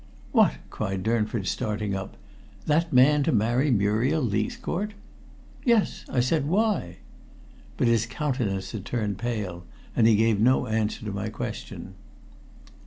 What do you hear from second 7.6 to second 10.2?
But his countenance had turned pale, and he